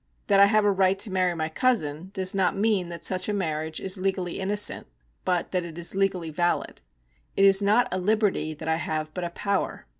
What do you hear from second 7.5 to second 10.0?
not a liberty that I have, but a power.